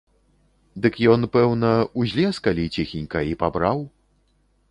Дык 0.85 0.95
ён, 1.15 1.21
пэўна, 1.35 1.69
узлез 2.03 2.35
калі 2.47 2.65
ціхенька 2.77 3.19
і 3.35 3.35
пабраў. 3.43 3.87